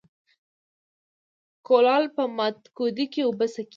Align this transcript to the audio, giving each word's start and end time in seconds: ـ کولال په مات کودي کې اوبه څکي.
ـ 0.83 1.65
کولال 1.67 2.03
په 2.15 2.23
مات 2.37 2.57
کودي 2.77 3.05
کې 3.13 3.21
اوبه 3.25 3.45
څکي. 3.53 3.69